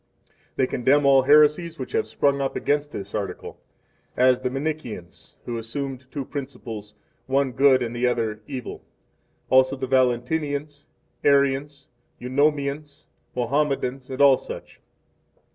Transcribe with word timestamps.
5 0.25 0.33
They 0.55 0.65
condemn 0.65 1.05
all 1.05 1.21
heresies 1.21 1.77
which 1.77 1.91
have 1.91 2.07
sprung 2.07 2.41
up 2.41 2.55
against 2.55 2.91
this 2.91 3.13
article, 3.13 3.61
as 4.17 4.41
the 4.41 4.49
Manichaeans, 4.49 5.35
who 5.45 5.59
assumed 5.59 6.07
two 6.09 6.25
principles, 6.25 6.95
one 7.27 7.51
Good 7.51 7.83
and 7.83 7.95
the 7.95 8.07
other 8.07 8.41
Evil: 8.47 8.83
also 9.51 9.75
the 9.75 9.85
Valentinians, 9.85 10.87
Arians, 11.23 11.87
Eunomians, 12.19 13.05
Mohammedans, 13.35 14.09
and 14.09 14.19
all 14.21 14.37
such. 14.37 14.81